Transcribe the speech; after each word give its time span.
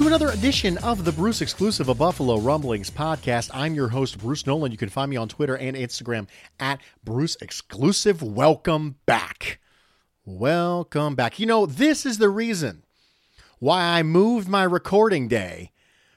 to 0.00 0.06
another 0.06 0.30
edition 0.30 0.78
of 0.78 1.04
the 1.04 1.12
Bruce 1.12 1.42
Exclusive, 1.42 1.90
a 1.90 1.94
Buffalo 1.94 2.38
Rumblings 2.38 2.88
podcast. 2.88 3.50
I'm 3.52 3.74
your 3.74 3.88
host, 3.88 4.16
Bruce 4.16 4.46
Nolan. 4.46 4.72
You 4.72 4.78
can 4.78 4.88
find 4.88 5.10
me 5.10 5.18
on 5.18 5.28
Twitter 5.28 5.58
and 5.58 5.76
Instagram 5.76 6.26
at 6.58 6.80
Bruce 7.04 7.36
Exclusive. 7.42 8.22
Welcome 8.22 8.96
back. 9.04 9.60
Welcome 10.24 11.16
back. 11.16 11.38
You 11.38 11.44
know, 11.44 11.66
this 11.66 12.06
is 12.06 12.16
the 12.16 12.30
reason 12.30 12.82
why 13.58 13.82
I 13.82 14.02
moved 14.02 14.48
my 14.48 14.62
recording 14.62 15.28
day 15.28 15.70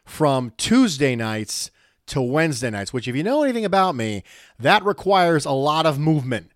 from 0.06 0.54
Tuesday 0.56 1.18
nights 1.18 1.70
to 2.08 2.22
Wednesday 2.22 2.70
nights, 2.70 2.94
which, 2.94 3.10
if 3.10 3.18
you 3.18 3.24
know 3.24 3.44
anything 3.44 3.66
about 3.66 3.98
me, 3.98 4.24
that 4.58 4.86
requires 4.86 5.44
a 5.44 5.52
lot 5.52 5.86
of 5.86 6.00
movement 6.00 6.52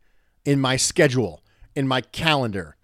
in 0.46 0.62
my 0.62 0.78
schedule, 0.78 1.44
in 1.76 1.90
my 1.90 2.00
calendar. 2.00 2.77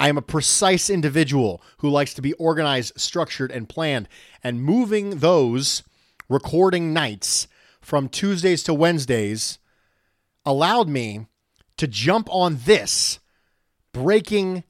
I 0.00 0.08
am 0.08 0.16
a 0.16 0.22
precise 0.22 0.88
individual 0.88 1.62
who 1.78 1.90
likes 1.90 2.14
to 2.14 2.22
be 2.22 2.32
organized, 2.34 2.98
structured, 2.98 3.52
and 3.52 3.68
planned. 3.68 4.08
And 4.42 4.62
moving 4.62 5.18
those 5.18 5.82
recording 6.26 6.94
nights 6.94 7.46
from 7.82 8.08
Tuesdays 8.08 8.62
to 8.62 8.72
Wednesdays 8.72 9.58
allowed 10.46 10.88
me 10.88 11.26
to 11.76 11.86
jump 11.86 12.28
on 12.32 12.60
this 12.64 13.20
breaking 13.92 14.64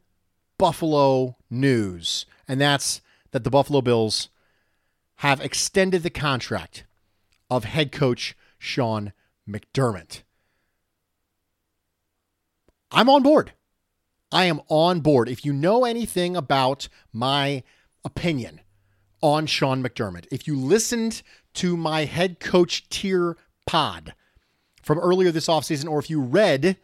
Buffalo 0.59 1.37
news. 1.49 2.27
And 2.49 2.61
that's 2.61 3.01
that 3.31 3.45
the 3.45 3.51
Buffalo 3.51 3.81
Bills 3.81 4.31
have 5.17 5.41
extended 5.41 6.03
the 6.03 6.11
contract 6.11 6.85
of 7.49 7.63
head 7.63 7.93
coach 7.93 8.37
Sean 8.59 9.13
McDermott. 9.49 10.23
I'm 12.91 13.09
on 13.09 13.23
board. 13.23 13.53
I 14.33 14.45
am 14.45 14.61
on 14.69 15.01
board. 15.01 15.29
If 15.29 15.45
you 15.45 15.53
know 15.53 15.85
anything 15.85 16.37
about 16.37 16.89
my 17.13 17.63
opinion 18.05 18.61
on 19.21 19.47
Sean 19.47 19.83
McDermott, 19.83 20.27
if 20.31 20.47
you 20.47 20.57
listened 20.57 21.23
to 21.55 21.77
my 21.77 22.05
head 22.05 22.39
coach 22.41 22.89
tier 22.89 23.37
pod 23.67 24.15
from 24.83 24.99
earlier 24.99 25.31
this 25.31 25.49
offseason, 25.49 25.91
or 25.91 25.99
if 25.99 26.09
you 26.09 26.21
read 26.21 26.77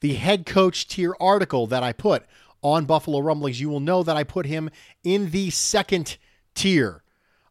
the 0.00 0.14
head 0.14 0.46
coach 0.46 0.88
tier 0.88 1.14
article 1.20 1.66
that 1.68 1.82
I 1.82 1.92
put 1.92 2.24
on 2.62 2.86
Buffalo 2.86 3.20
Rumblings, 3.20 3.60
you 3.60 3.68
will 3.68 3.80
know 3.80 4.02
that 4.02 4.16
I 4.16 4.24
put 4.24 4.46
him 4.46 4.68
in 5.04 5.30
the 5.30 5.50
second 5.50 6.18
tier 6.54 7.02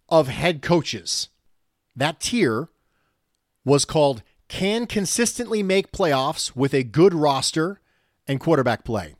of 0.09 0.27
head 0.27 0.61
coaches. 0.61 1.29
That 1.95 2.19
tier 2.19 2.69
was 3.63 3.85
called 3.85 4.21
Can 4.47 4.85
Consistently 4.85 5.63
Make 5.63 5.91
Playoffs 5.91 6.55
with 6.55 6.73
a 6.73 6.83
Good 6.83 7.13
Roster 7.13 7.79
and 8.27 8.39
Quarterback 8.39 8.83
Play. 8.83 9.15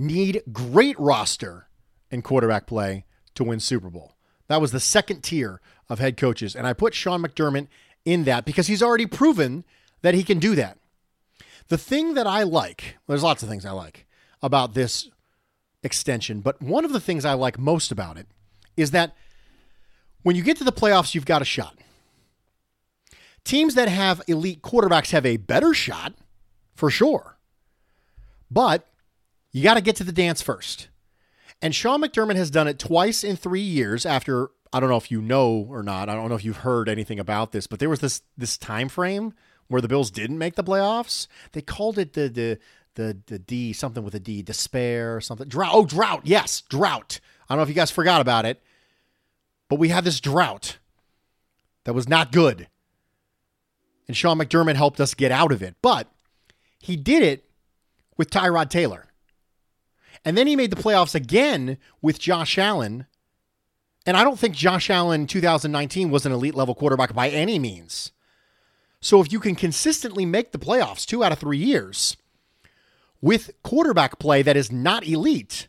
Need 0.00 0.42
great 0.50 0.98
roster 0.98 1.68
and 2.10 2.24
quarterback 2.24 2.66
play 2.66 3.04
to 3.34 3.44
win 3.44 3.60
Super 3.60 3.90
Bowl. 3.90 4.14
That 4.48 4.58
was 4.58 4.72
the 4.72 4.80
second 4.80 5.20
tier 5.20 5.60
of 5.90 5.98
head 5.98 6.16
coaches. 6.16 6.56
And 6.56 6.66
I 6.66 6.72
put 6.72 6.94
Sean 6.94 7.22
McDermott 7.22 7.68
in 8.06 8.24
that 8.24 8.46
because 8.46 8.66
he's 8.66 8.82
already 8.82 9.04
proven 9.04 9.62
that 10.00 10.14
he 10.14 10.24
can 10.24 10.38
do 10.38 10.54
that. 10.54 10.78
The 11.68 11.76
thing 11.76 12.14
that 12.14 12.26
I 12.26 12.44
like, 12.44 12.96
there's 13.06 13.22
lots 13.22 13.42
of 13.42 13.50
things 13.50 13.66
I 13.66 13.72
like 13.72 14.06
about 14.42 14.72
this 14.72 15.10
extension, 15.82 16.40
but 16.40 16.62
one 16.62 16.86
of 16.86 16.94
the 16.94 17.00
things 17.00 17.26
I 17.26 17.34
like 17.34 17.58
most 17.58 17.92
about 17.92 18.16
it 18.16 18.26
is 18.78 18.92
that 18.92 19.14
when 20.22 20.34
you 20.34 20.42
get 20.42 20.56
to 20.56 20.64
the 20.64 20.72
playoffs, 20.72 21.14
you've 21.14 21.26
got 21.26 21.42
a 21.42 21.44
shot. 21.44 21.76
Teams 23.44 23.74
that 23.74 23.88
have 23.88 24.22
elite 24.26 24.62
quarterbacks 24.62 25.10
have 25.10 25.26
a 25.26 25.36
better 25.36 25.74
shot, 25.74 26.14
for 26.74 26.88
sure. 26.90 27.36
But 28.50 28.89
you 29.52 29.62
got 29.62 29.74
to 29.74 29.80
get 29.80 29.96
to 29.96 30.04
the 30.04 30.12
dance 30.12 30.42
first. 30.42 30.88
And 31.62 31.74
Sean 31.74 32.02
McDermott 32.02 32.36
has 32.36 32.50
done 32.50 32.68
it 32.68 32.78
twice 32.78 33.22
in 33.22 33.36
three 33.36 33.60
years 33.60 34.06
after 34.06 34.50
I 34.72 34.80
don't 34.80 34.88
know 34.88 34.96
if 34.96 35.10
you 35.10 35.20
know 35.20 35.66
or 35.68 35.82
not. 35.82 36.08
I 36.08 36.14
don't 36.14 36.28
know 36.28 36.36
if 36.36 36.44
you've 36.44 36.58
heard 36.58 36.88
anything 36.88 37.18
about 37.18 37.52
this, 37.52 37.66
but 37.66 37.80
there 37.80 37.90
was 37.90 38.00
this 38.00 38.22
this 38.36 38.56
time 38.56 38.88
frame 38.88 39.34
where 39.68 39.80
the 39.80 39.88
Bills 39.88 40.10
didn't 40.10 40.38
make 40.38 40.54
the 40.54 40.64
playoffs. 40.64 41.26
They 41.52 41.62
called 41.62 41.98
it 41.98 42.12
the 42.12 42.28
the 42.28 42.58
the 42.94 43.18
the 43.26 43.38
D 43.38 43.72
something 43.72 44.04
with 44.04 44.14
a 44.14 44.20
D, 44.20 44.42
despair 44.42 45.16
or 45.16 45.20
something. 45.20 45.48
Drought. 45.48 45.72
Oh, 45.74 45.84
drought. 45.84 46.22
Yes, 46.24 46.62
drought. 46.62 47.20
I 47.48 47.54
don't 47.54 47.58
know 47.58 47.62
if 47.64 47.68
you 47.68 47.74
guys 47.74 47.90
forgot 47.90 48.20
about 48.20 48.44
it, 48.44 48.62
but 49.68 49.78
we 49.78 49.88
had 49.88 50.04
this 50.04 50.20
drought 50.20 50.78
that 51.84 51.92
was 51.92 52.08
not 52.08 52.32
good. 52.32 52.68
And 54.06 54.16
Sean 54.16 54.38
McDermott 54.38 54.76
helped 54.76 55.00
us 55.00 55.14
get 55.14 55.32
out 55.32 55.52
of 55.52 55.62
it. 55.62 55.76
But 55.82 56.08
he 56.78 56.96
did 56.96 57.22
it 57.22 57.44
with 58.16 58.30
Tyrod 58.30 58.70
Taylor. 58.70 59.06
And 60.24 60.36
then 60.36 60.46
he 60.46 60.56
made 60.56 60.70
the 60.70 60.82
playoffs 60.82 61.14
again 61.14 61.78
with 62.02 62.18
Josh 62.18 62.58
Allen. 62.58 63.06
And 64.06 64.16
I 64.16 64.24
don't 64.24 64.38
think 64.38 64.54
Josh 64.54 64.90
Allen 64.90 65.26
2019 65.26 66.10
was 66.10 66.26
an 66.26 66.32
elite 66.32 66.54
level 66.54 66.74
quarterback 66.74 67.14
by 67.14 67.28
any 67.28 67.58
means. 67.58 68.12
So 69.00 69.20
if 69.20 69.32
you 69.32 69.40
can 69.40 69.54
consistently 69.54 70.26
make 70.26 70.52
the 70.52 70.58
playoffs 70.58 71.06
two 71.06 71.24
out 71.24 71.32
of 71.32 71.38
three 71.38 71.58
years 71.58 72.16
with 73.22 73.50
quarterback 73.62 74.18
play 74.18 74.42
that 74.42 74.56
is 74.56 74.70
not 74.70 75.06
elite, 75.06 75.68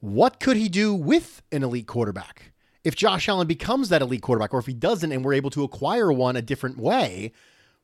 what 0.00 0.40
could 0.40 0.56
he 0.56 0.68
do 0.68 0.92
with 0.92 1.42
an 1.50 1.62
elite 1.62 1.86
quarterback? 1.86 2.52
If 2.84 2.96
Josh 2.96 3.28
Allen 3.28 3.46
becomes 3.46 3.88
that 3.88 4.02
elite 4.02 4.22
quarterback, 4.22 4.52
or 4.52 4.58
if 4.58 4.66
he 4.66 4.74
doesn't 4.74 5.12
and 5.12 5.24
we're 5.24 5.34
able 5.34 5.50
to 5.50 5.62
acquire 5.62 6.12
one 6.12 6.36
a 6.36 6.42
different 6.42 6.76
way, 6.78 7.32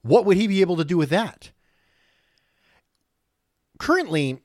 what 0.03 0.25
would 0.25 0.37
he 0.37 0.47
be 0.47 0.61
able 0.61 0.77
to 0.77 0.85
do 0.85 0.97
with 0.97 1.11
that? 1.11 1.53
Currently, 3.79 4.41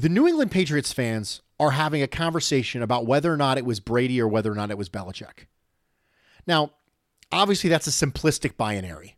the 0.00 0.08
New 0.08 0.26
England 0.26 0.50
Patriots 0.50 0.94
fans 0.94 1.42
are 1.58 1.72
having 1.72 2.02
a 2.02 2.08
conversation 2.08 2.80
about 2.80 3.06
whether 3.06 3.30
or 3.30 3.36
not 3.36 3.58
it 3.58 3.66
was 3.66 3.80
Brady 3.80 4.18
or 4.18 4.26
whether 4.26 4.50
or 4.50 4.54
not 4.54 4.70
it 4.70 4.78
was 4.78 4.88
Belichick. 4.88 5.46
Now, 6.46 6.70
obviously, 7.30 7.68
that's 7.68 7.86
a 7.86 7.90
simplistic 7.90 8.56
binary. 8.56 9.16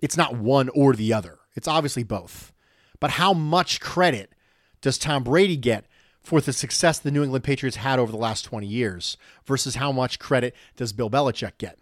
It's 0.00 0.16
not 0.16 0.34
one 0.36 0.68
or 0.70 0.94
the 0.94 1.12
other, 1.12 1.38
it's 1.54 1.68
obviously 1.68 2.02
both. 2.02 2.52
But 2.98 3.12
how 3.12 3.32
much 3.32 3.80
credit 3.80 4.32
does 4.80 4.98
Tom 4.98 5.22
Brady 5.22 5.56
get 5.56 5.86
for 6.20 6.40
the 6.40 6.52
success 6.52 6.98
the 6.98 7.12
New 7.12 7.22
England 7.22 7.44
Patriots 7.44 7.76
had 7.76 8.00
over 8.00 8.10
the 8.10 8.18
last 8.18 8.42
20 8.42 8.66
years 8.66 9.16
versus 9.44 9.76
how 9.76 9.92
much 9.92 10.18
credit 10.18 10.54
does 10.76 10.92
Bill 10.92 11.10
Belichick 11.10 11.58
get. 11.58 11.78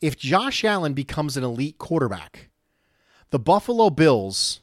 If 0.00 0.16
Josh 0.16 0.64
Allen 0.64 0.92
becomes 0.92 1.36
an 1.36 1.44
elite 1.44 1.78
quarterback, 1.78 2.50
the 3.30 3.38
Buffalo 3.38 3.88
Bills 3.88 4.60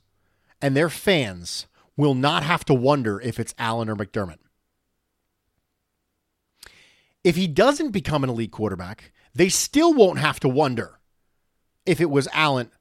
and 0.61 0.75
their 0.75 0.89
fans 0.89 1.67
will 2.01 2.15
not 2.15 2.41
have 2.41 2.65
to 2.65 2.73
wonder 2.73 3.21
if 3.21 3.39
it's 3.39 3.53
Allen 3.59 3.87
or 3.87 3.95
McDermott. 3.95 4.39
If 7.23 7.35
he 7.35 7.45
doesn't 7.45 7.91
become 7.91 8.23
an 8.23 8.29
elite 8.31 8.49
quarterback, 8.49 9.11
they 9.35 9.49
still 9.49 9.93
won't 9.93 10.17
have 10.17 10.39
to 10.39 10.49
wonder 10.49 10.99
if 11.85 12.01
it 12.01 12.09
was 12.09 12.27
Allen 12.33 12.71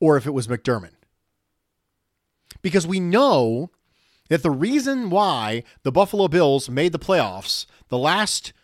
or 0.00 0.16
if 0.16 0.26
it 0.26 0.30
was 0.30 0.48
McDermott. 0.48 0.94
Because 2.62 2.86
we 2.86 2.98
know 2.98 3.70
that 4.30 4.42
the 4.42 4.50
reason 4.50 5.10
why 5.10 5.62
the 5.82 5.92
Buffalo 5.92 6.26
Bills 6.26 6.70
made 6.70 6.92
the 6.92 6.98
playoffs 6.98 7.66
the 7.88 7.98
last 7.98 8.54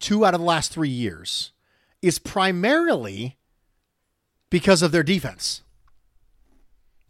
two 0.00 0.24
out 0.24 0.32
of 0.32 0.40
the 0.40 0.46
last 0.46 0.72
three 0.72 0.88
years 0.88 1.52
is 2.00 2.18
primarily 2.18 3.36
because 4.48 4.80
of 4.80 4.92
their 4.92 5.02
defense. 5.02 5.60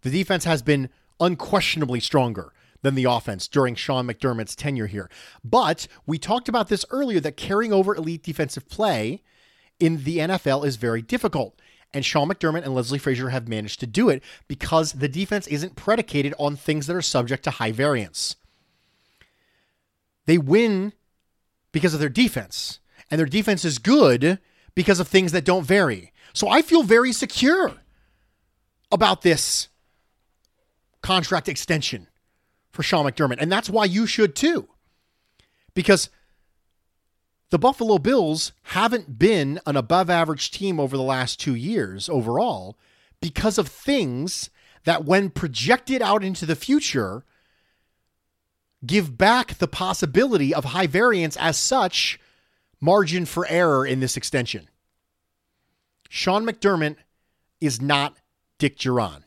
The 0.00 0.10
defense 0.10 0.42
has 0.42 0.60
been 0.60 0.88
unquestionably 1.20 2.00
stronger 2.00 2.52
than 2.82 2.94
the 2.94 3.04
offense 3.04 3.48
during 3.48 3.74
Sean 3.74 4.06
McDermott's 4.06 4.54
tenure 4.54 4.86
here. 4.86 5.10
But 5.42 5.86
we 6.06 6.18
talked 6.18 6.48
about 6.48 6.68
this 6.68 6.84
earlier 6.90 7.20
that 7.20 7.36
carrying 7.36 7.72
over 7.72 7.94
elite 7.94 8.22
defensive 8.22 8.68
play 8.68 9.22
in 9.80 10.04
the 10.04 10.18
NFL 10.18 10.66
is 10.66 10.76
very 10.76 11.02
difficult. 11.02 11.60
And 11.92 12.04
Sean 12.04 12.28
McDermott 12.28 12.64
and 12.64 12.74
Leslie 12.74 12.98
Frazier 12.98 13.30
have 13.30 13.48
managed 13.48 13.80
to 13.80 13.86
do 13.86 14.08
it 14.08 14.22
because 14.48 14.92
the 14.92 15.08
defense 15.08 15.46
isn't 15.46 15.76
predicated 15.76 16.34
on 16.38 16.56
things 16.56 16.86
that 16.86 16.96
are 16.96 17.02
subject 17.02 17.44
to 17.44 17.52
high 17.52 17.72
variance. 17.72 18.36
They 20.26 20.38
win 20.38 20.92
because 21.72 21.94
of 21.94 22.00
their 22.00 22.08
defense, 22.08 22.80
and 23.10 23.18
their 23.18 23.26
defense 23.26 23.64
is 23.64 23.78
good 23.78 24.38
because 24.74 24.98
of 25.00 25.08
things 25.08 25.32
that 25.32 25.44
don't 25.44 25.64
vary. 25.64 26.12
So 26.32 26.48
I 26.48 26.62
feel 26.62 26.82
very 26.82 27.12
secure 27.12 27.74
about 28.90 29.22
this 29.22 29.68
contract 31.06 31.48
extension 31.48 32.08
for 32.72 32.82
Sean 32.82 33.06
McDermott. 33.06 33.36
And 33.38 33.50
that's 33.50 33.70
why 33.70 33.84
you 33.84 34.08
should 34.08 34.34
too. 34.34 34.66
Because 35.72 36.10
the 37.50 37.60
Buffalo 37.60 37.98
Bills 37.98 38.50
haven't 38.64 39.16
been 39.16 39.60
an 39.66 39.76
above 39.76 40.10
average 40.10 40.50
team 40.50 40.80
over 40.80 40.96
the 40.96 41.04
last 41.04 41.38
two 41.38 41.54
years 41.54 42.08
overall 42.08 42.76
because 43.20 43.56
of 43.56 43.68
things 43.68 44.50
that, 44.82 45.04
when 45.04 45.30
projected 45.30 46.02
out 46.02 46.24
into 46.24 46.44
the 46.44 46.56
future, 46.56 47.24
give 48.84 49.16
back 49.16 49.58
the 49.58 49.68
possibility 49.68 50.52
of 50.52 50.64
high 50.64 50.88
variance 50.88 51.36
as 51.36 51.56
such 51.56 52.18
margin 52.80 53.26
for 53.26 53.46
error 53.46 53.86
in 53.86 54.00
this 54.00 54.16
extension. 54.16 54.68
Sean 56.08 56.44
McDermott 56.44 56.96
is 57.60 57.80
not 57.80 58.16
Dick 58.58 58.76
Jauron. 58.76 59.22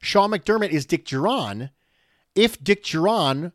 Sean 0.00 0.30
McDermott 0.30 0.70
is 0.70 0.86
Dick 0.86 1.04
Jauron 1.04 1.70
if 2.34 2.62
Dick 2.62 2.82
Jauron 2.84 3.52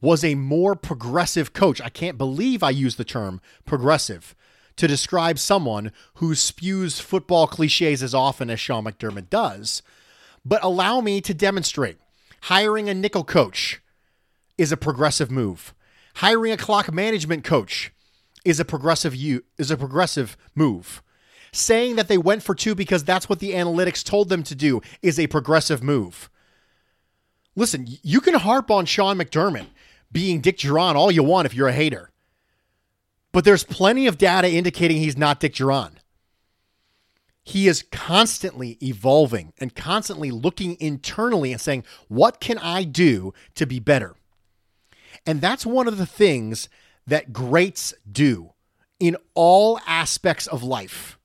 was 0.00 0.24
a 0.24 0.34
more 0.34 0.74
progressive 0.74 1.52
coach. 1.52 1.80
I 1.80 1.88
can't 1.88 2.18
believe 2.18 2.62
I 2.62 2.70
use 2.70 2.96
the 2.96 3.04
term 3.04 3.40
progressive 3.64 4.34
to 4.76 4.86
describe 4.86 5.38
someone 5.38 5.90
who 6.14 6.34
spews 6.34 7.00
football 7.00 7.46
cliches 7.46 8.02
as 8.02 8.14
often 8.14 8.50
as 8.50 8.60
Sean 8.60 8.84
McDermott 8.84 9.30
does. 9.30 9.82
But 10.44 10.62
allow 10.62 11.00
me 11.00 11.20
to 11.22 11.34
demonstrate. 11.34 11.98
Hiring 12.42 12.88
a 12.88 12.94
nickel 12.94 13.24
coach 13.24 13.80
is 14.58 14.70
a 14.70 14.76
progressive 14.76 15.30
move. 15.30 15.74
Hiring 16.16 16.52
a 16.52 16.56
clock 16.56 16.92
management 16.92 17.44
coach 17.44 17.92
is 18.44 18.60
a 18.60 18.64
progressive 18.64 19.14
is 19.14 19.70
a 19.70 19.76
progressive 19.76 20.36
move. 20.54 21.02
Saying 21.56 21.96
that 21.96 22.08
they 22.08 22.18
went 22.18 22.42
for 22.42 22.54
two 22.54 22.74
because 22.74 23.02
that's 23.02 23.30
what 23.30 23.38
the 23.38 23.52
analytics 23.52 24.04
told 24.04 24.28
them 24.28 24.42
to 24.42 24.54
do 24.54 24.82
is 25.00 25.18
a 25.18 25.26
progressive 25.26 25.82
move. 25.82 26.28
Listen, 27.54 27.86
you 28.02 28.20
can 28.20 28.34
harp 28.34 28.70
on 28.70 28.84
Sean 28.84 29.16
McDermott 29.16 29.68
being 30.12 30.42
Dick 30.42 30.58
Jauron 30.58 30.96
all 30.96 31.10
you 31.10 31.22
want 31.22 31.46
if 31.46 31.54
you're 31.54 31.68
a 31.68 31.72
hater. 31.72 32.10
But 33.32 33.46
there's 33.46 33.64
plenty 33.64 34.06
of 34.06 34.18
data 34.18 34.50
indicating 34.50 34.98
he's 34.98 35.16
not 35.16 35.40
Dick 35.40 35.54
Jauron. 35.54 35.92
He 37.42 37.68
is 37.68 37.84
constantly 37.90 38.76
evolving 38.82 39.54
and 39.58 39.74
constantly 39.74 40.30
looking 40.30 40.76
internally 40.78 41.52
and 41.52 41.60
saying, 41.60 41.84
what 42.08 42.38
can 42.38 42.58
I 42.58 42.84
do 42.84 43.32
to 43.54 43.64
be 43.64 43.80
better? 43.80 44.14
And 45.24 45.40
that's 45.40 45.64
one 45.64 45.88
of 45.88 45.96
the 45.96 46.04
things 46.04 46.68
that 47.06 47.32
greats 47.32 47.94
do 48.12 48.52
in 49.00 49.16
all 49.32 49.80
aspects 49.86 50.46
of 50.46 50.62
life. 50.62 51.15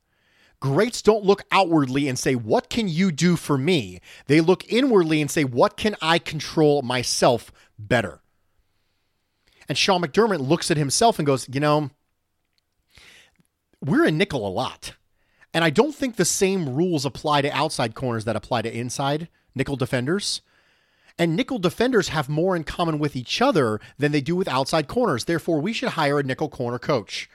Greats 0.61 1.01
don't 1.01 1.25
look 1.25 1.43
outwardly 1.51 2.07
and 2.07 2.17
say, 2.17 2.35
What 2.35 2.69
can 2.69 2.87
you 2.87 3.11
do 3.11 3.35
for 3.35 3.57
me? 3.57 3.99
They 4.27 4.39
look 4.39 4.71
inwardly 4.71 5.19
and 5.19 5.29
say, 5.29 5.43
What 5.43 5.75
can 5.75 5.95
I 6.01 6.19
control 6.19 6.83
myself 6.83 7.51
better? 7.77 8.21
And 9.67 9.77
Sean 9.77 10.01
McDermott 10.01 10.47
looks 10.47 10.69
at 10.69 10.77
himself 10.77 11.17
and 11.17 11.25
goes, 11.25 11.49
You 11.51 11.59
know, 11.59 11.89
we're 13.83 14.05
a 14.05 14.11
nickel 14.11 14.47
a 14.47 14.49
lot. 14.49 14.93
And 15.51 15.63
I 15.63 15.71
don't 15.71 15.95
think 15.95 16.15
the 16.15 16.25
same 16.25 16.75
rules 16.75 17.05
apply 17.05 17.41
to 17.41 17.51
outside 17.51 17.95
corners 17.95 18.25
that 18.25 18.35
apply 18.35 18.61
to 18.61 18.73
inside 18.73 19.29
nickel 19.55 19.75
defenders. 19.75 20.41
And 21.17 21.35
nickel 21.35 21.57
defenders 21.59 22.09
have 22.09 22.29
more 22.29 22.55
in 22.55 22.63
common 22.63 22.99
with 22.99 23.15
each 23.15 23.41
other 23.41 23.81
than 23.97 24.11
they 24.11 24.21
do 24.21 24.35
with 24.35 24.47
outside 24.47 24.87
corners. 24.87 25.25
Therefore, 25.25 25.59
we 25.59 25.73
should 25.73 25.89
hire 25.89 26.19
a 26.19 26.23
nickel 26.23 26.49
corner 26.49 26.79
coach 26.79 27.27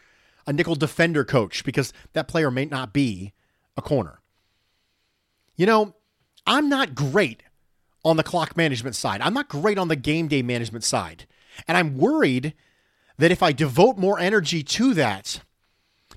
a 0.46 0.52
nickel 0.52 0.74
defender 0.74 1.24
coach 1.24 1.64
because 1.64 1.92
that 2.12 2.28
player 2.28 2.50
may 2.50 2.64
not 2.64 2.92
be 2.92 3.32
a 3.76 3.82
corner. 3.82 4.20
You 5.56 5.66
know, 5.66 5.94
I'm 6.46 6.68
not 6.68 6.94
great 6.94 7.42
on 8.04 8.16
the 8.16 8.22
clock 8.22 8.56
management 8.56 8.94
side. 8.94 9.20
I'm 9.20 9.34
not 9.34 9.48
great 9.48 9.78
on 9.78 9.88
the 9.88 9.96
game 9.96 10.28
day 10.28 10.42
management 10.42 10.84
side. 10.84 11.26
And 11.66 11.76
I'm 11.76 11.98
worried 11.98 12.54
that 13.18 13.32
if 13.32 13.42
I 13.42 13.52
devote 13.52 13.96
more 13.96 14.18
energy 14.18 14.62
to 14.62 14.94
that, 14.94 15.40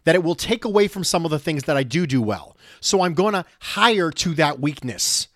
that 0.04 0.16
it 0.16 0.24
will 0.24 0.36
take 0.36 0.66
away 0.66 0.88
from 0.88 1.04
some 1.04 1.26
of 1.26 1.32
the 1.32 1.40
things 1.40 1.64
that 1.64 1.78
I 1.78 1.84
do 1.84 2.06
do 2.06 2.22
well. 2.22 2.56
So 2.80 3.02
I'm 3.02 3.14
going 3.14 3.34
to 3.34 3.46
hire 3.60 4.12
to 4.12 4.34
that 4.36 4.60
weakness 4.60 5.28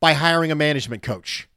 by 0.00 0.14
hiring 0.14 0.50
a 0.50 0.56
management 0.56 1.02
coach. 1.02 1.48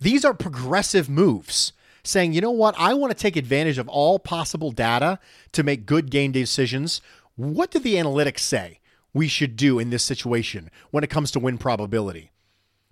These 0.00 0.24
are 0.24 0.34
progressive 0.34 1.08
moves 1.08 1.72
saying, 2.08 2.32
you 2.32 2.40
know 2.40 2.50
what, 2.50 2.74
I 2.78 2.94
want 2.94 3.10
to 3.10 3.16
take 3.16 3.36
advantage 3.36 3.78
of 3.78 3.88
all 3.88 4.18
possible 4.18 4.70
data 4.70 5.18
to 5.52 5.62
make 5.62 5.86
good 5.86 6.10
game 6.10 6.32
decisions. 6.32 7.00
What 7.36 7.70
do 7.70 7.78
the 7.78 7.94
analytics 7.94 8.40
say 8.40 8.80
we 9.12 9.28
should 9.28 9.56
do 9.56 9.78
in 9.78 9.90
this 9.90 10.04
situation 10.04 10.70
when 10.90 11.04
it 11.04 11.10
comes 11.10 11.30
to 11.32 11.40
win 11.40 11.58
probability? 11.58 12.32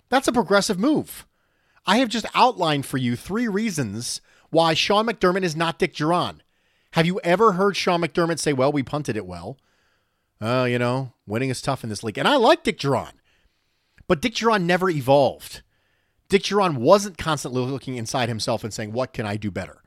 That's 0.08 0.28
a 0.28 0.32
progressive 0.32 0.78
move. 0.78 1.26
I 1.86 1.98
have 1.98 2.08
just 2.08 2.26
outlined 2.34 2.84
for 2.84 2.98
you 2.98 3.16
three 3.16 3.48
reasons 3.48 4.20
why 4.50 4.74
Sean 4.74 5.06
McDermott 5.06 5.42
is 5.42 5.56
not 5.56 5.78
Dick 5.78 5.94
Jauron. 5.94 6.40
Have 6.92 7.06
you 7.06 7.20
ever 7.20 7.52
heard 7.52 7.76
Sean 7.76 8.02
McDermott 8.02 8.38
say, 8.38 8.52
well, 8.52 8.72
we 8.72 8.82
punted 8.82 9.16
it 9.16 9.26
well? 9.26 9.58
Oh, 10.40 10.62
uh, 10.62 10.64
you 10.64 10.78
know, 10.78 11.12
winning 11.26 11.50
is 11.50 11.62
tough 11.62 11.82
in 11.82 11.88
this 11.88 12.04
league. 12.04 12.18
And 12.18 12.28
I 12.28 12.36
like 12.36 12.62
Dick 12.62 12.78
Jauron, 12.78 13.12
But 14.06 14.20
Dick 14.20 14.34
Jauron 14.34 14.64
never 14.64 14.90
evolved. 14.90 15.62
Dick 16.28 16.42
Jauron 16.42 16.76
wasn't 16.78 17.18
constantly 17.18 17.62
looking 17.62 17.96
inside 17.96 18.28
himself 18.28 18.64
and 18.64 18.72
saying, 18.72 18.92
What 18.92 19.12
can 19.12 19.26
I 19.26 19.36
do 19.36 19.50
better? 19.50 19.82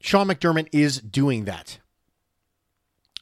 Sean 0.00 0.28
McDermott 0.28 0.68
is 0.72 1.00
doing 1.00 1.44
that. 1.44 1.78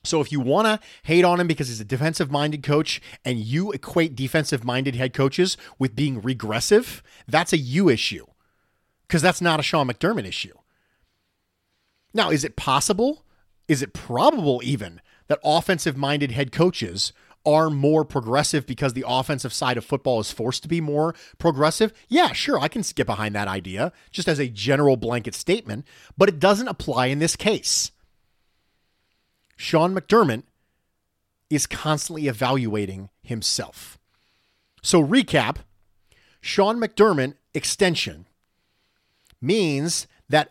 So 0.04 0.20
if 0.20 0.30
you 0.30 0.38
want 0.40 0.66
to 0.66 0.86
hate 1.02 1.24
on 1.24 1.40
him 1.40 1.48
because 1.48 1.68
he's 1.68 1.80
a 1.80 1.84
defensive 1.84 2.30
minded 2.30 2.62
coach 2.62 3.00
and 3.24 3.38
you 3.38 3.72
equate 3.72 4.14
defensive 4.14 4.64
minded 4.64 4.94
head 4.94 5.12
coaches 5.12 5.56
with 5.78 5.96
being 5.96 6.22
regressive, 6.22 7.02
that's 7.26 7.52
a 7.52 7.58
you 7.58 7.88
issue 7.88 8.26
because 9.06 9.22
that's 9.22 9.40
not 9.40 9.58
a 9.58 9.64
Sean 9.64 9.88
McDermott 9.88 10.26
issue. 10.26 10.54
Now, 12.14 12.30
is 12.30 12.44
it 12.44 12.56
possible? 12.56 13.24
Is 13.68 13.82
it 13.82 13.92
probable 13.92 14.60
even 14.64 15.00
that 15.26 15.40
offensive 15.44 15.96
minded 15.96 16.30
head 16.30 16.52
coaches 16.52 17.12
are 17.46 17.70
more 17.70 18.04
progressive 18.04 18.66
because 18.66 18.92
the 18.92 19.04
offensive 19.06 19.52
side 19.52 19.76
of 19.76 19.84
football 19.84 20.20
is 20.20 20.32
forced 20.32 20.62
to 20.64 20.68
be 20.68 20.80
more 20.80 21.14
progressive, 21.38 21.92
yeah, 22.08 22.32
sure, 22.32 22.58
I 22.58 22.68
can 22.68 22.82
skip 22.82 23.06
behind 23.06 23.34
that 23.34 23.48
idea 23.48 23.92
just 24.10 24.28
as 24.28 24.38
a 24.38 24.48
general 24.48 24.96
blanket 24.96 25.34
statement, 25.34 25.86
but 26.18 26.28
it 26.28 26.40
doesn't 26.40 26.68
apply 26.68 27.06
in 27.06 27.20
this 27.20 27.36
case. 27.36 27.92
Sean 29.56 29.94
McDermott 29.94 30.42
is 31.48 31.66
constantly 31.66 32.26
evaluating 32.26 33.08
himself. 33.22 33.98
So, 34.82 35.02
recap 35.02 35.58
Sean 36.40 36.80
McDermott 36.80 37.34
extension 37.54 38.26
means 39.40 40.06
that 40.28 40.50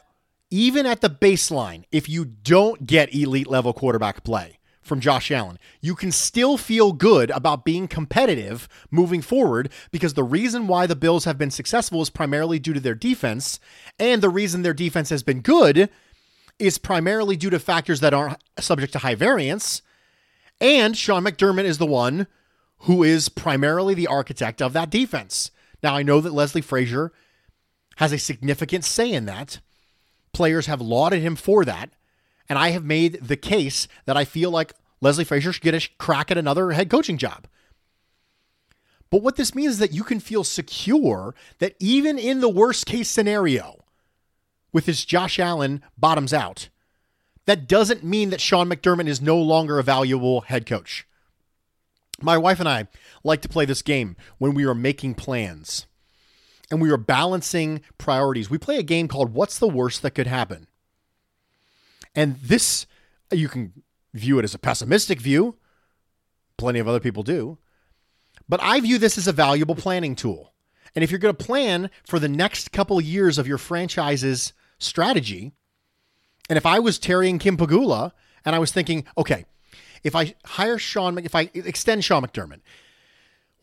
even 0.49 0.85
at 0.85 1.01
the 1.01 1.09
baseline, 1.09 1.83
if 1.91 2.07
you 2.07 2.25
don't 2.25 2.85
get 2.85 3.13
elite 3.13 3.47
level 3.47 3.73
quarterback 3.73 4.23
play, 4.23 4.54
from 4.85 4.99
Josh 4.99 5.31
Allen. 5.31 5.57
You 5.81 5.95
can 5.95 6.11
still 6.11 6.57
feel 6.57 6.93
good 6.93 7.31
about 7.31 7.65
being 7.65 7.87
competitive 7.87 8.69
moving 8.91 9.21
forward 9.21 9.71
because 9.91 10.13
the 10.13 10.23
reason 10.23 10.67
why 10.67 10.85
the 10.85 10.95
Bills 10.95 11.25
have 11.25 11.37
been 11.37 11.51
successful 11.51 12.01
is 12.01 12.09
primarily 12.09 12.59
due 12.59 12.73
to 12.73 12.79
their 12.79 12.95
defense. 12.95 13.59
And 13.99 14.21
the 14.21 14.29
reason 14.29 14.61
their 14.61 14.73
defense 14.73 15.09
has 15.09 15.23
been 15.23 15.41
good 15.41 15.89
is 16.59 16.77
primarily 16.77 17.35
due 17.35 17.49
to 17.49 17.59
factors 17.59 17.99
that 17.99 18.13
aren't 18.13 18.37
subject 18.59 18.93
to 18.93 18.99
high 18.99 19.15
variance. 19.15 19.81
And 20.61 20.95
Sean 20.95 21.23
McDermott 21.23 21.65
is 21.65 21.79
the 21.79 21.85
one 21.85 22.27
who 22.79 23.03
is 23.03 23.27
primarily 23.27 23.93
the 23.93 24.07
architect 24.07 24.61
of 24.61 24.73
that 24.73 24.89
defense. 24.89 25.51
Now, 25.81 25.95
I 25.95 26.03
know 26.03 26.21
that 26.21 26.33
Leslie 26.33 26.61
Frazier 26.61 27.11
has 27.97 28.13
a 28.13 28.19
significant 28.19 28.85
say 28.85 29.11
in 29.11 29.25
that. 29.25 29.59
Players 30.33 30.67
have 30.67 30.81
lauded 30.81 31.21
him 31.21 31.35
for 31.35 31.65
that. 31.65 31.91
And 32.47 32.59
I 32.59 32.69
have 32.69 32.85
made 32.85 33.19
the 33.21 33.37
case 33.37 33.87
that 34.05 34.17
I 34.17 34.25
feel 34.25 34.51
like 34.51 34.73
Leslie 35.01 35.23
Frazier 35.23 35.51
should 35.51 35.63
get 35.63 35.73
a 35.73 35.89
crack 35.97 36.31
at 36.31 36.37
another 36.37 36.71
head 36.71 36.89
coaching 36.89 37.17
job. 37.17 37.47
But 39.09 39.21
what 39.21 39.35
this 39.35 39.55
means 39.55 39.73
is 39.73 39.79
that 39.79 39.93
you 39.93 40.03
can 40.03 40.19
feel 40.19 40.43
secure 40.43 41.35
that 41.59 41.75
even 41.79 42.17
in 42.17 42.41
the 42.41 42.49
worst 42.49 42.85
case 42.85 43.09
scenario, 43.09 43.83
with 44.73 44.87
his 44.87 45.05
Josh 45.05 45.39
Allen 45.39 45.81
bottoms 45.97 46.33
out, 46.33 46.69
that 47.45 47.67
doesn't 47.67 48.03
mean 48.03 48.29
that 48.31 48.41
Sean 48.41 48.69
McDermott 48.69 49.07
is 49.07 49.21
no 49.21 49.37
longer 49.37 49.79
a 49.79 49.83
valuable 49.83 50.41
head 50.41 50.65
coach. 50.65 51.07
My 52.21 52.37
wife 52.37 52.59
and 52.59 52.67
I 52.67 52.87
like 53.23 53.41
to 53.41 53.49
play 53.49 53.65
this 53.65 53.81
game 53.81 54.15
when 54.37 54.53
we 54.53 54.65
are 54.65 54.75
making 54.75 55.15
plans 55.15 55.85
and 56.71 56.81
we 56.81 56.89
are 56.89 56.97
balancing 56.97 57.81
priorities. 57.97 58.49
We 58.49 58.57
play 58.57 58.77
a 58.77 58.83
game 58.83 59.07
called 59.07 59.33
What's 59.33 59.59
the 59.59 59.67
Worst 59.67 60.01
That 60.01 60.11
Could 60.11 60.27
Happen? 60.27 60.67
And 62.15 62.37
this, 62.37 62.85
you 63.31 63.49
can 63.49 63.73
view 64.13 64.39
it 64.39 64.43
as 64.43 64.55
a 64.55 64.59
pessimistic 64.59 65.19
view. 65.19 65.57
Plenty 66.57 66.79
of 66.79 66.87
other 66.87 66.99
people 66.99 67.23
do. 67.23 67.57
But 68.47 68.61
I 68.63 68.79
view 68.79 68.97
this 68.97 69.17
as 69.17 69.27
a 69.27 69.33
valuable 69.33 69.75
planning 69.75 70.15
tool. 70.15 70.53
And 70.93 71.03
if 71.03 71.11
you're 71.11 71.19
going 71.19 71.35
to 71.35 71.45
plan 71.45 71.89
for 72.07 72.19
the 72.19 72.29
next 72.29 72.71
couple 72.71 73.01
years 73.01 73.37
of 73.37 73.47
your 73.47 73.57
franchise's 73.57 74.53
strategy, 74.79 75.51
and 76.49 76.57
if 76.57 76.65
I 76.65 76.79
was 76.79 76.97
Terry 76.97 77.29
and 77.29 77.39
Kim 77.39 77.57
Pegula 77.57 78.11
and 78.45 78.55
I 78.55 78.59
was 78.59 78.71
thinking, 78.71 79.05
okay, 79.17 79.45
if 80.03 80.15
I 80.15 80.35
hire 80.45 80.77
Sean, 80.77 81.17
if 81.17 81.35
I 81.35 81.49
extend 81.53 82.05
Sean 82.05 82.23
McDermott, 82.23 82.61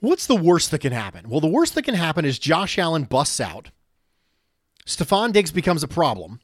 what's 0.00 0.26
the 0.26 0.36
worst 0.36 0.70
that 0.72 0.80
can 0.80 0.92
happen? 0.92 1.28
Well, 1.28 1.40
the 1.40 1.46
worst 1.46 1.74
that 1.76 1.84
can 1.84 1.94
happen 1.94 2.24
is 2.24 2.38
Josh 2.38 2.78
Allen 2.78 3.04
busts 3.04 3.40
out, 3.40 3.70
Stefon 4.84 5.32
Diggs 5.32 5.52
becomes 5.52 5.84
a 5.84 5.88
problem, 5.88 6.40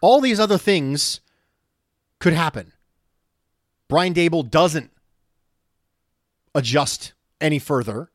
all 0.00 0.20
these 0.20 0.40
other 0.40 0.58
things 0.58 1.20
could 2.20 2.32
happen. 2.32 2.72
Brian 3.88 4.14
Daboll 4.14 4.48
doesn't 4.48 4.90
adjust 6.54 7.12
any 7.40 7.58
further 7.58 8.10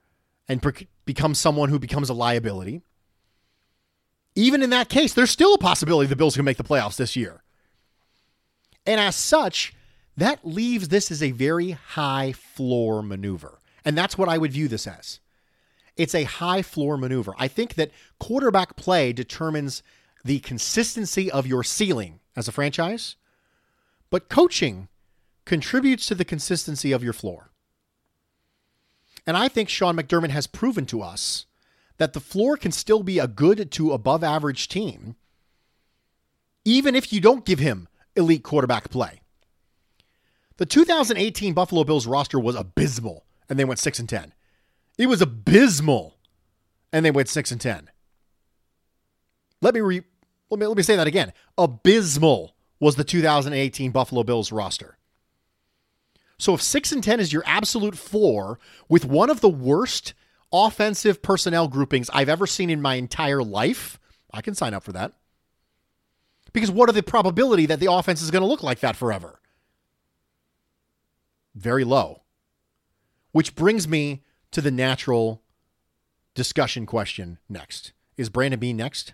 and 0.47 0.61
pre- 0.61 0.87
become 1.05 1.33
someone 1.33 1.69
who 1.69 1.79
becomes 1.79 2.09
a 2.09 2.13
liability. 2.13 2.81
Even 4.35 4.63
in 4.63 4.69
that 4.71 4.89
case, 4.89 5.13
there's 5.13 5.31
still 5.31 5.53
a 5.53 5.59
possibility 5.59 6.07
the 6.07 6.15
Bills 6.15 6.35
can 6.35 6.45
make 6.45 6.57
the 6.57 6.63
playoffs 6.63 6.97
this 6.97 7.15
year. 7.15 7.43
And 8.85 8.99
as 8.99 9.15
such, 9.15 9.73
that 10.17 10.45
leaves 10.45 10.89
this 10.89 11.11
as 11.11 11.23
a 11.23 11.31
very 11.31 11.71
high 11.71 12.33
floor 12.33 13.01
maneuver. 13.01 13.59
And 13.85 13.97
that's 13.97 14.17
what 14.17 14.29
I 14.29 14.37
would 14.37 14.51
view 14.51 14.67
this 14.67 14.87
as. 14.87 15.19
It's 15.95 16.15
a 16.15 16.23
high 16.23 16.61
floor 16.61 16.97
maneuver. 16.97 17.33
I 17.37 17.47
think 17.47 17.75
that 17.75 17.91
quarterback 18.19 18.75
play 18.75 19.13
determines 19.13 19.83
the 20.25 20.39
consistency 20.39 21.29
of 21.31 21.45
your 21.45 21.63
ceiling 21.63 22.19
as 22.35 22.47
a 22.47 22.51
franchise 22.51 23.15
but 24.13 24.29
coaching 24.29 24.89
contributes 25.43 26.05
to 26.05 26.13
the 26.13 26.23
consistency 26.23 26.91
of 26.91 27.03
your 27.03 27.13
floor. 27.13 27.49
And 29.25 29.35
I 29.35 29.47
think 29.47 29.69
Sean 29.69 29.97
McDermott 29.97 30.29
has 30.29 30.45
proven 30.45 30.85
to 30.85 31.01
us 31.01 31.47
that 31.97 32.13
the 32.13 32.19
floor 32.19 32.55
can 32.55 32.71
still 32.71 33.01
be 33.01 33.17
a 33.17 33.25
good 33.27 33.71
to 33.71 33.91
above 33.91 34.23
average 34.23 34.67
team, 34.67 35.15
even 36.63 36.93
if 36.93 37.11
you 37.11 37.21
don't 37.21 37.43
give 37.43 37.57
him 37.57 37.87
elite 38.15 38.43
quarterback 38.43 38.91
play. 38.91 39.21
The 40.57 40.67
2018 40.67 41.55
Buffalo 41.55 41.83
Bills 41.83 42.05
roster 42.05 42.39
was 42.39 42.55
abysmal, 42.55 43.25
and 43.49 43.57
they 43.57 43.65
went 43.65 43.79
6 43.79 43.97
and 43.97 44.07
10. 44.07 44.31
It 44.99 45.07
was 45.07 45.23
abysmal, 45.23 46.19
and 46.91 47.03
they 47.03 47.09
went 47.09 47.29
6 47.29 47.51
and 47.51 47.59
10. 47.59 47.89
Let 49.59 49.73
me 49.73 49.81
re- 49.81 50.03
let 50.51 50.59
me 50.59 50.67
let 50.67 50.77
me 50.77 50.83
say 50.83 50.97
that 50.97 51.07
again. 51.07 51.33
Abysmal 51.57 52.53
was 52.83 52.97
the 52.97 53.03
2018 53.05 53.91
Buffalo 53.91 54.23
Bills 54.23 54.51
roster. 54.51 54.97
So 56.37 56.55
if 56.55 56.61
6 56.61 56.91
and 56.91 57.01
10 57.01 57.21
is 57.21 57.31
your 57.31 57.43
absolute 57.45 57.97
floor 57.97 58.59
with 58.89 59.05
one 59.05 59.29
of 59.29 59.39
the 59.39 59.49
worst 59.49 60.13
offensive 60.51 61.21
personnel 61.21 61.69
groupings 61.69 62.09
I've 62.13 62.27
ever 62.27 62.45
seen 62.45 62.69
in 62.69 62.81
my 62.81 62.95
entire 62.95 63.41
life, 63.41 63.99
I 64.33 64.41
can 64.41 64.53
sign 64.53 64.73
up 64.73 64.83
for 64.83 64.91
that. 64.91 65.13
Because 66.51 66.69
what 66.69 66.89
are 66.89 66.93
the 66.93 67.01
probability 67.01 67.65
that 67.67 67.79
the 67.79 67.91
offense 67.91 68.21
is 68.21 68.31
going 68.31 68.41
to 68.41 68.47
look 68.47 68.61
like 68.61 68.81
that 68.81 68.97
forever? 68.97 69.39
Very 71.55 71.85
low. 71.85 72.23
Which 73.31 73.55
brings 73.55 73.87
me 73.87 74.23
to 74.51 74.59
the 74.59 74.71
natural 74.71 75.41
discussion 76.35 76.85
question 76.85 77.39
next. 77.47 77.93
Is 78.17 78.29
Brandon 78.29 78.59
Beane 78.59 78.77
next? 78.77 79.13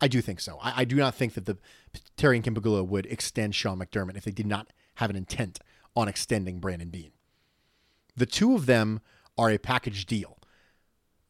I 0.00 0.08
do 0.08 0.20
think 0.20 0.40
so. 0.40 0.58
I, 0.62 0.82
I 0.82 0.84
do 0.84 0.96
not 0.96 1.14
think 1.14 1.34
that 1.34 1.46
the 1.46 1.58
Terry 2.16 2.36
and 2.36 2.44
Kim 2.44 2.54
Pegula 2.54 2.86
would 2.86 3.06
extend 3.06 3.54
Sean 3.54 3.78
McDermott 3.78 4.16
if 4.16 4.24
they 4.24 4.30
did 4.30 4.46
not 4.46 4.72
have 4.96 5.10
an 5.10 5.16
intent 5.16 5.58
on 5.94 6.08
extending 6.08 6.58
Brandon 6.58 6.90
Beane. 6.90 7.12
The 8.16 8.26
two 8.26 8.54
of 8.54 8.66
them 8.66 9.00
are 9.38 9.50
a 9.50 9.58
package 9.58 10.06
deal. 10.06 10.38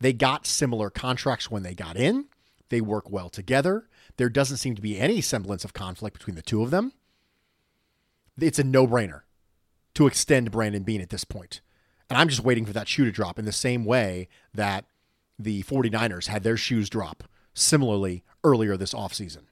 They 0.00 0.12
got 0.12 0.46
similar 0.46 0.90
contracts 0.90 1.50
when 1.50 1.62
they 1.62 1.74
got 1.74 1.96
in. 1.96 2.26
They 2.68 2.80
work 2.80 3.10
well 3.10 3.28
together. 3.28 3.88
There 4.16 4.28
doesn't 4.28 4.58
seem 4.58 4.74
to 4.74 4.82
be 4.82 4.98
any 4.98 5.20
semblance 5.20 5.64
of 5.64 5.72
conflict 5.72 6.18
between 6.18 6.36
the 6.36 6.42
two 6.42 6.62
of 6.62 6.70
them. 6.70 6.92
It's 8.38 8.58
a 8.58 8.64
no 8.64 8.86
brainer 8.86 9.22
to 9.94 10.06
extend 10.06 10.50
Brandon 10.50 10.82
Beane 10.82 11.00
at 11.00 11.10
this 11.10 11.24
point. 11.24 11.60
And 12.10 12.18
I'm 12.18 12.28
just 12.28 12.44
waiting 12.44 12.66
for 12.66 12.72
that 12.72 12.88
shoe 12.88 13.04
to 13.04 13.10
drop 13.10 13.38
in 13.38 13.44
the 13.44 13.52
same 13.52 13.84
way 13.84 14.28
that 14.54 14.84
the 15.38 15.62
49ers 15.64 16.26
had 16.26 16.42
their 16.42 16.56
shoes 16.56 16.88
drop 16.88 17.24
similarly 17.54 18.22
earlier 18.46 18.76
this 18.76 18.94
offseason. 18.94 19.42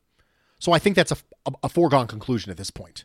So 0.58 0.72
I 0.72 0.78
think 0.78 0.96
that's 0.96 1.12
a, 1.12 1.16
a, 1.62 1.68
foregone 1.68 2.06
conclusion 2.06 2.50
at 2.50 2.56
this 2.56 2.70
point. 2.70 3.04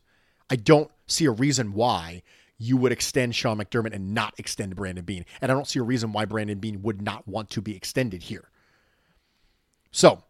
I 0.50 0.56
don't 0.56 0.90
see 1.08 1.26
a 1.26 1.32
reason 1.32 1.74
why 1.74 2.22
you 2.58 2.78
would 2.78 2.92
extend 2.92 3.36
Sean 3.36 3.58
McDermott 3.58 3.94
and 3.94 4.14
not 4.14 4.34
extend 4.38 4.76
Brandon 4.76 5.04
Beane. 5.04 5.26
And 5.42 5.52
I 5.52 5.56
don't 5.56 5.68
see 5.68 5.80
a 5.80 5.84
reason 5.84 6.14
why 6.14 6.26
Brandon 6.26 6.60
Beane 6.60 6.82
would 6.84 7.02
not 7.02 7.28
want 7.28 7.50
to 7.52 7.62
be 7.62 7.76
extended 7.76 8.24
here. 8.24 8.50
So, 9.92 10.24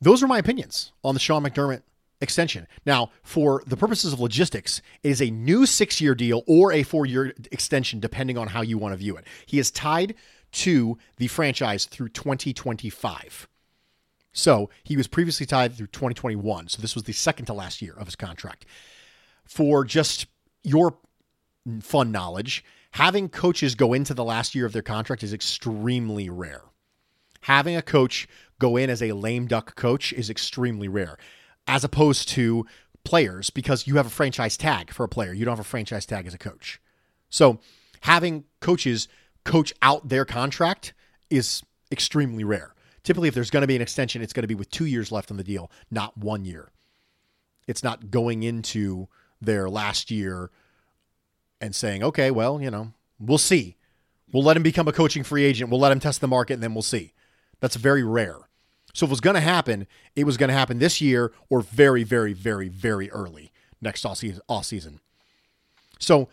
those 0.00 0.22
are 0.22 0.28
my 0.28 0.38
opinions 0.38 0.92
on 1.04 1.14
the 1.14 1.20
Sean 1.20 1.44
McDermott 1.44 1.82
extension. 2.20 2.66
Now, 2.86 3.10
for 3.22 3.62
the 3.66 3.76
purposes 3.76 4.12
of 4.12 4.20
logistics, 4.20 4.80
it 5.02 5.10
is 5.10 5.20
a 5.22 5.30
new 5.30 5.66
six 5.66 6.00
year 6.00 6.14
deal 6.14 6.42
or 6.46 6.72
a 6.72 6.82
four 6.82 7.04
year 7.04 7.34
extension, 7.52 8.00
depending 8.00 8.38
on 8.38 8.48
how 8.48 8.62
you 8.62 8.78
want 8.78 8.92
to 8.92 8.96
view 8.96 9.16
it. 9.16 9.26
He 9.46 9.58
is 9.58 9.70
tied 9.70 10.14
to 10.50 10.98
the 11.16 11.26
franchise 11.26 11.84
through 11.84 12.08
2025. 12.10 13.48
So 14.38 14.70
he 14.84 14.96
was 14.96 15.08
previously 15.08 15.46
tied 15.46 15.74
through 15.74 15.88
2021. 15.88 16.68
So 16.68 16.80
this 16.80 16.94
was 16.94 17.02
the 17.02 17.12
second 17.12 17.46
to 17.46 17.52
last 17.52 17.82
year 17.82 17.94
of 17.94 18.06
his 18.06 18.14
contract. 18.14 18.66
For 19.44 19.84
just 19.84 20.26
your 20.62 20.96
fun 21.80 22.12
knowledge, 22.12 22.64
having 22.92 23.28
coaches 23.30 23.74
go 23.74 23.92
into 23.92 24.14
the 24.14 24.24
last 24.24 24.54
year 24.54 24.64
of 24.64 24.72
their 24.72 24.82
contract 24.82 25.24
is 25.24 25.32
extremely 25.32 26.30
rare. 26.30 26.62
Having 27.42 27.76
a 27.76 27.82
coach 27.82 28.28
go 28.60 28.76
in 28.76 28.90
as 28.90 29.02
a 29.02 29.10
lame 29.10 29.48
duck 29.48 29.74
coach 29.74 30.12
is 30.12 30.30
extremely 30.30 30.86
rare, 30.86 31.18
as 31.66 31.82
opposed 31.82 32.28
to 32.28 32.64
players, 33.02 33.50
because 33.50 33.88
you 33.88 33.96
have 33.96 34.06
a 34.06 34.10
franchise 34.10 34.56
tag 34.56 34.92
for 34.92 35.02
a 35.02 35.08
player. 35.08 35.32
You 35.32 35.46
don't 35.46 35.52
have 35.56 35.66
a 35.66 35.68
franchise 35.68 36.06
tag 36.06 36.28
as 36.28 36.34
a 36.34 36.38
coach. 36.38 36.80
So 37.28 37.58
having 38.02 38.44
coaches 38.60 39.08
coach 39.44 39.72
out 39.82 40.08
their 40.08 40.24
contract 40.24 40.94
is 41.28 41.62
extremely 41.90 42.44
rare. 42.44 42.74
Typically, 43.08 43.28
if 43.28 43.34
there's 43.34 43.48
going 43.48 43.62
to 43.62 43.66
be 43.66 43.74
an 43.74 43.80
extension, 43.80 44.20
it's 44.20 44.34
going 44.34 44.42
to 44.42 44.48
be 44.48 44.54
with 44.54 44.70
two 44.70 44.84
years 44.84 45.10
left 45.10 45.30
on 45.30 45.38
the 45.38 45.42
deal, 45.42 45.70
not 45.90 46.18
one 46.18 46.44
year. 46.44 46.72
It's 47.66 47.82
not 47.82 48.10
going 48.10 48.42
into 48.42 49.08
their 49.40 49.70
last 49.70 50.10
year 50.10 50.50
and 51.58 51.74
saying, 51.74 52.02
okay, 52.02 52.30
well, 52.30 52.60
you 52.60 52.70
know, 52.70 52.92
we'll 53.18 53.38
see. 53.38 53.78
We'll 54.30 54.42
let 54.42 54.58
him 54.58 54.62
become 54.62 54.88
a 54.88 54.92
coaching 54.92 55.24
free 55.24 55.44
agent. 55.44 55.70
We'll 55.70 55.80
let 55.80 55.90
him 55.90 56.00
test 56.00 56.20
the 56.20 56.28
market 56.28 56.52
and 56.52 56.62
then 56.62 56.74
we'll 56.74 56.82
see. 56.82 57.14
That's 57.60 57.76
very 57.76 58.02
rare. 58.02 58.40
So 58.92 59.06
if 59.06 59.08
it 59.08 59.12
was 59.12 59.22
going 59.22 59.36
to 59.36 59.40
happen, 59.40 59.86
it 60.14 60.24
was 60.24 60.36
going 60.36 60.48
to 60.48 60.54
happen 60.54 60.78
this 60.78 61.00
year 61.00 61.32
or 61.48 61.62
very, 61.62 62.04
very, 62.04 62.34
very, 62.34 62.68
very 62.68 63.10
early 63.10 63.52
next 63.80 64.04
off 64.04 64.18
season. 64.18 65.00
So 65.98 66.28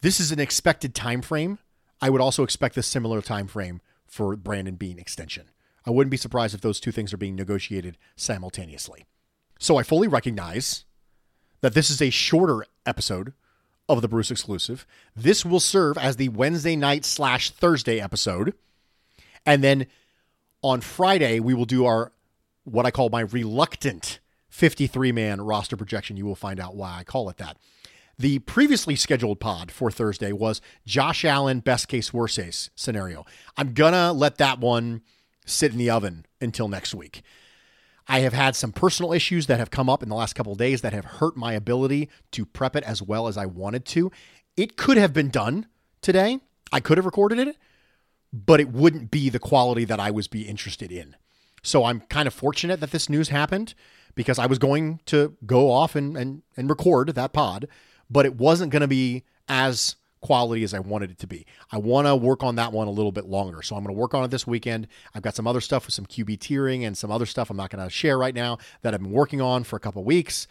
this 0.00 0.18
is 0.18 0.32
an 0.32 0.40
expected 0.40 0.94
time 0.94 1.20
frame. 1.20 1.58
I 2.00 2.08
would 2.08 2.22
also 2.22 2.42
expect 2.42 2.78
a 2.78 2.82
similar 2.82 3.20
time 3.20 3.48
frame 3.48 3.82
for 4.06 4.34
Brandon 4.34 4.76
Beane 4.76 4.98
extension. 4.98 5.50
I 5.88 5.90
wouldn't 5.90 6.10
be 6.10 6.18
surprised 6.18 6.54
if 6.54 6.60
those 6.60 6.80
two 6.80 6.92
things 6.92 7.14
are 7.14 7.16
being 7.16 7.34
negotiated 7.34 7.96
simultaneously. 8.14 9.06
So 9.58 9.78
I 9.78 9.82
fully 9.82 10.06
recognize 10.06 10.84
that 11.62 11.72
this 11.72 11.88
is 11.88 12.02
a 12.02 12.10
shorter 12.10 12.66
episode 12.84 13.32
of 13.88 14.02
the 14.02 14.08
Bruce 14.08 14.30
exclusive. 14.30 14.86
This 15.16 15.46
will 15.46 15.60
serve 15.60 15.96
as 15.96 16.16
the 16.16 16.28
Wednesday 16.28 16.76
night 16.76 17.06
slash 17.06 17.48
Thursday 17.48 18.02
episode. 18.02 18.52
And 19.46 19.64
then 19.64 19.86
on 20.62 20.82
Friday, 20.82 21.40
we 21.40 21.54
will 21.54 21.64
do 21.64 21.86
our 21.86 22.12
what 22.64 22.84
I 22.84 22.90
call 22.90 23.08
my 23.08 23.20
reluctant 23.20 24.20
53 24.50 25.10
man 25.10 25.40
roster 25.40 25.78
projection. 25.78 26.18
You 26.18 26.26
will 26.26 26.34
find 26.34 26.60
out 26.60 26.76
why 26.76 26.98
I 26.98 27.04
call 27.04 27.30
it 27.30 27.38
that. 27.38 27.56
The 28.18 28.40
previously 28.40 28.94
scheduled 28.94 29.40
pod 29.40 29.72
for 29.72 29.90
Thursday 29.90 30.32
was 30.32 30.60
Josh 30.84 31.24
Allen, 31.24 31.60
best 31.60 31.88
case, 31.88 32.12
worst 32.12 32.36
case 32.36 32.68
scenario. 32.74 33.24
I'm 33.56 33.72
going 33.72 33.94
to 33.94 34.12
let 34.12 34.36
that 34.36 34.58
one 34.58 35.00
sit 35.48 35.72
in 35.72 35.78
the 35.78 35.90
oven 35.90 36.26
until 36.40 36.68
next 36.68 36.94
week. 36.94 37.22
I 38.06 38.20
have 38.20 38.32
had 38.32 38.56
some 38.56 38.72
personal 38.72 39.12
issues 39.12 39.46
that 39.46 39.58
have 39.58 39.70
come 39.70 39.90
up 39.90 40.02
in 40.02 40.08
the 40.08 40.14
last 40.14 40.34
couple 40.34 40.54
days 40.54 40.80
that 40.80 40.94
have 40.94 41.04
hurt 41.04 41.36
my 41.36 41.52
ability 41.52 42.08
to 42.32 42.46
prep 42.46 42.74
it 42.74 42.84
as 42.84 43.02
well 43.02 43.28
as 43.28 43.36
I 43.36 43.46
wanted 43.46 43.84
to. 43.86 44.10
It 44.56 44.76
could 44.76 44.96
have 44.96 45.12
been 45.12 45.28
done 45.28 45.66
today. 46.00 46.40
I 46.72 46.80
could 46.80 46.96
have 46.96 47.04
recorded 47.04 47.38
it, 47.38 47.56
but 48.32 48.60
it 48.60 48.70
wouldn't 48.70 49.10
be 49.10 49.28
the 49.28 49.38
quality 49.38 49.84
that 49.84 50.00
I 50.00 50.10
was 50.10 50.26
be 50.26 50.42
interested 50.42 50.90
in. 50.90 51.16
So 51.62 51.84
I'm 51.84 52.00
kind 52.02 52.26
of 52.26 52.32
fortunate 52.32 52.80
that 52.80 52.92
this 52.92 53.10
news 53.10 53.28
happened 53.28 53.74
because 54.14 54.38
I 54.38 54.46
was 54.46 54.58
going 54.58 55.00
to 55.06 55.36
go 55.44 55.70
off 55.70 55.94
and 55.94 56.16
and, 56.16 56.42
and 56.56 56.70
record 56.70 57.10
that 57.10 57.32
pod, 57.32 57.68
but 58.08 58.24
it 58.24 58.36
wasn't 58.36 58.72
going 58.72 58.80
to 58.80 58.88
be 58.88 59.24
as 59.48 59.96
quality 60.20 60.62
as 60.64 60.74
I 60.74 60.80
wanted 60.80 61.10
it 61.10 61.18
to 61.18 61.26
be. 61.26 61.46
I 61.70 61.78
want 61.78 62.06
to 62.06 62.16
work 62.16 62.42
on 62.42 62.56
that 62.56 62.72
one 62.72 62.88
a 62.88 62.90
little 62.90 63.12
bit 63.12 63.26
longer. 63.26 63.62
So 63.62 63.76
I'm 63.76 63.82
going 63.82 63.94
to 63.94 63.98
work 63.98 64.14
on 64.14 64.24
it 64.24 64.30
this 64.30 64.46
weekend. 64.46 64.88
I've 65.14 65.22
got 65.22 65.34
some 65.34 65.46
other 65.46 65.60
stuff 65.60 65.86
with 65.86 65.94
some 65.94 66.06
QB 66.06 66.38
tiering 66.38 66.86
and 66.86 66.96
some 66.96 67.10
other 67.10 67.26
stuff 67.26 67.50
I'm 67.50 67.56
not 67.56 67.70
going 67.70 67.84
to 67.84 67.90
share 67.90 68.18
right 68.18 68.34
now 68.34 68.58
that 68.82 68.94
I've 68.94 69.02
been 69.02 69.12
working 69.12 69.40
on 69.40 69.64
for 69.64 69.76
a 69.76 69.80
couple 69.80 70.04
weeks. 70.04 70.46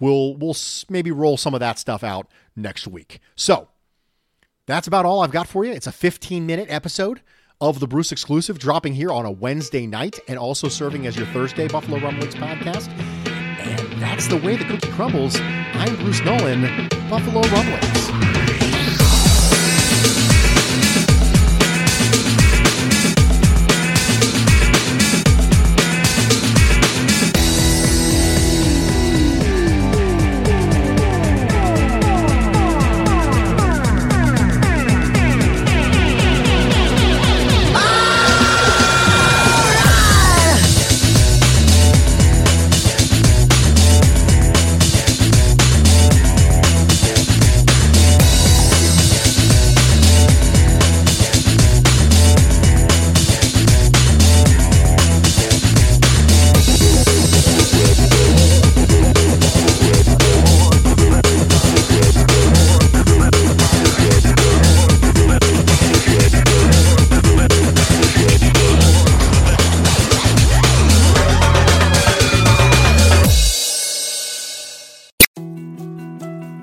We'll 0.00 0.36
we'll 0.36 0.56
maybe 0.88 1.10
roll 1.10 1.36
some 1.36 1.54
of 1.54 1.60
that 1.60 1.78
stuff 1.78 2.04
out 2.04 2.28
next 2.54 2.86
week. 2.86 3.20
So, 3.34 3.68
that's 4.66 4.86
about 4.86 5.06
all 5.06 5.22
I've 5.22 5.32
got 5.32 5.48
for 5.48 5.64
you. 5.64 5.72
It's 5.72 5.86
a 5.86 5.92
15 5.92 6.46
minute 6.46 6.66
episode 6.70 7.22
of 7.60 7.80
the 7.80 7.88
Bruce 7.88 8.12
exclusive 8.12 8.58
dropping 8.58 8.94
here 8.94 9.10
on 9.10 9.24
a 9.24 9.30
Wednesday 9.30 9.86
night 9.86 10.20
and 10.28 10.38
also 10.38 10.68
serving 10.68 11.06
as 11.06 11.16
your 11.16 11.26
Thursday 11.26 11.66
Buffalo 11.66 11.98
Rumblings 11.98 12.34
podcast. 12.34 12.88
And 13.26 14.00
that's 14.00 14.28
the 14.28 14.36
way 14.36 14.56
the 14.56 14.64
cookie 14.64 14.90
crumbles. 14.92 15.36
I'm 15.40 15.96
Bruce 15.96 16.22
Nolan, 16.22 16.88
Buffalo 17.08 17.40
Rumblings. 17.48 18.27